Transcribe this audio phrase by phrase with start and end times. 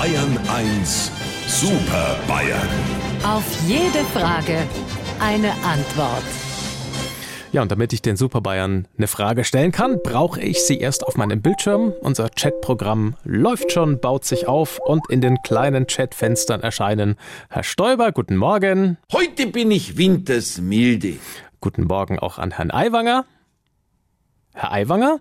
[0.00, 1.12] Bayern 1
[1.46, 2.68] Super Bayern.
[3.22, 4.66] Auf jede Frage
[5.20, 6.24] eine Antwort.
[7.52, 11.06] Ja, und damit ich den Super Bayern eine Frage stellen kann, brauche ich sie erst
[11.06, 11.92] auf meinem Bildschirm.
[12.00, 17.16] Unser Chatprogramm läuft schon, baut sich auf und in den kleinen Chatfenstern erscheinen
[17.50, 18.96] Herr Stoiber, guten Morgen.
[19.12, 21.16] Heute bin ich wintersmilde.
[21.60, 23.26] Guten Morgen auch an Herrn Aiwanger.
[24.54, 25.20] Herr Aiwanger?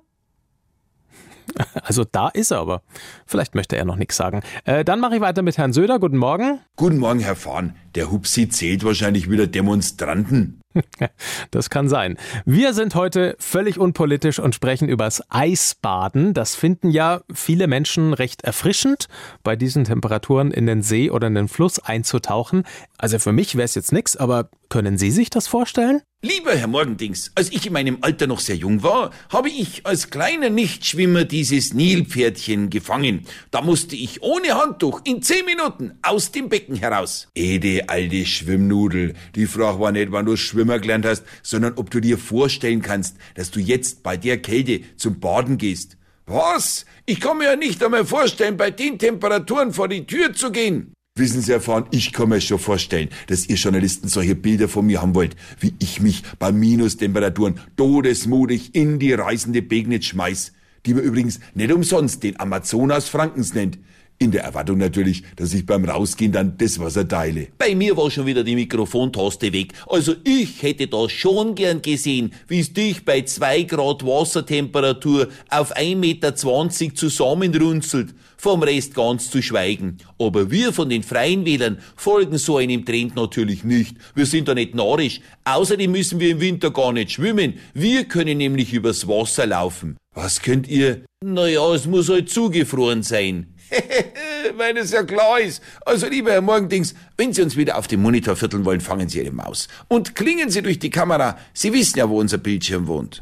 [1.84, 2.82] Also da ist er aber.
[3.26, 4.42] Vielleicht möchte er noch nichts sagen.
[4.66, 6.00] Äh, dann mache ich weiter mit Herrn Söder.
[6.00, 6.60] Guten Morgen.
[6.76, 7.76] Guten Morgen, Herr Fahn.
[7.96, 10.62] Der Hupsi zählt wahrscheinlich wieder Demonstranten.
[11.52, 12.18] Das kann sein.
[12.46, 16.34] Wir sind heute völlig unpolitisch und sprechen übers Eisbaden.
[16.34, 19.08] Das finden ja viele Menschen recht erfrischend,
[19.44, 22.64] bei diesen Temperaturen in den See oder in den Fluss einzutauchen.
[22.98, 26.02] Also für mich wäre es jetzt nichts, aber können Sie sich das vorstellen?
[26.22, 30.10] Lieber Herr Morgendings, als ich in meinem Alter noch sehr jung war, habe ich als
[30.10, 33.26] kleiner Nichtschwimmer dieses Nilpferdchen gefangen.
[33.52, 37.30] Da musste ich ohne Handtuch in zehn Minuten aus dem Becken heraus.
[37.36, 42.00] Ede, alte Schwimmnudel, die Frage war nicht, wann du Schwimmer gelernt hast, sondern ob du
[42.00, 45.98] dir vorstellen kannst, dass du jetzt bei der Kälte zum Baden gehst.
[46.26, 46.86] Was?
[47.06, 50.94] Ich kann mir ja nicht einmal vorstellen, bei den Temperaturen vor die Tür zu gehen.
[51.20, 55.02] Wissen Sie, erfahren, ich kann mir schon vorstellen, dass ihr Journalisten solche Bilder von mir
[55.02, 60.54] haben wollt, wie ich mich bei Minustemperaturen todesmutig in die reißende Begnitz schmeiß,
[60.86, 63.80] die man übrigens nicht umsonst den Amazonas Frankens nennt.
[64.18, 67.48] In der Erwartung natürlich, dass ich beim Rausgehen dann das Wasser teile.
[67.58, 69.74] Bei mir war schon wieder die Mikrofontaste weg.
[69.88, 75.76] Also ich hätte da schon gern gesehen, wie es dich bei zwei Grad Wassertemperatur auf
[75.76, 78.14] 1,20 Meter zusammenrunzelt.
[78.42, 79.98] Vom Rest ganz zu schweigen.
[80.18, 83.98] Aber wir von den Freien Wählern folgen so einem Trend natürlich nicht.
[84.16, 85.20] Wir sind da nicht narrisch.
[85.44, 87.56] Außerdem müssen wir im Winter gar nicht schwimmen.
[87.74, 89.98] Wir können nämlich übers Wasser laufen.
[90.16, 91.02] Was könnt ihr?
[91.22, 93.56] Naja, es muss halt zugefroren sein.
[94.56, 95.62] Weil es ja klar ist.
[95.86, 99.20] Also, lieber Herr Morgendings, wenn Sie uns wieder auf dem Monitor vierteln wollen, fangen Sie
[99.20, 99.68] Ihre Maus.
[99.90, 101.38] Und klingen Sie durch die Kamera.
[101.54, 103.22] Sie wissen ja, wo unser Bildschirm wohnt.